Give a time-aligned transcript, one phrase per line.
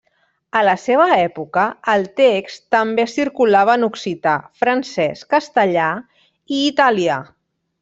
[0.59, 4.33] A la seva època el text també circulava en occità,
[4.65, 5.93] francès, castellà
[6.59, 7.21] i italià.